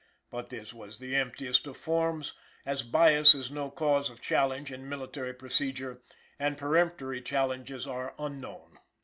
But 0.31 0.49
this 0.49 0.73
was 0.73 0.97
the 0.97 1.15
emptiest 1.15 1.67
of 1.67 1.77
forms, 1.77 2.33
as 2.65 2.81
bias 2.81 3.35
is 3.35 3.51
no 3.51 3.69
cause 3.69 4.09
of 4.09 4.19
challenge 4.19 4.71
in 4.71 4.89
military 4.89 5.31
procedure, 5.35 6.01
and 6.39 6.57
peremptory 6.57 7.21
challenges 7.21 7.85
are 7.85 8.15
unknown. 8.17 8.79